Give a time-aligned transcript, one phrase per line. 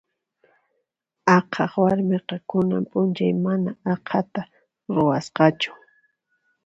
[1.35, 4.41] Aqhaq warmiqa kunan p'unchay mana aqhata
[4.93, 5.71] ruwasqachu.